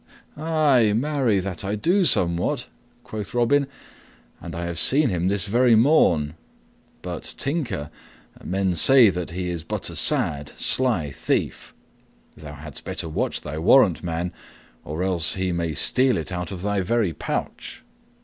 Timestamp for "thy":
13.41-13.59, 16.63-16.81